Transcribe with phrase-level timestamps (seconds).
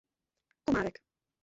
[0.63, 0.95] Komárek.